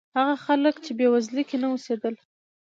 هغه 0.17 0.35
خلک 0.45 0.75
چې 0.85 0.91
بېوزلۍ 0.97 1.43
کې 1.49 1.57
نه 1.63 1.67
اوسېدل. 1.73 2.15